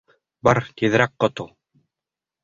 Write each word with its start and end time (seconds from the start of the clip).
Бар, 0.47 0.59
тиҙерәк 0.81 1.13
ҡотол. 1.25 1.51